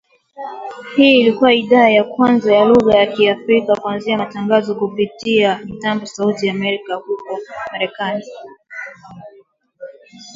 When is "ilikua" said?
1.21-1.51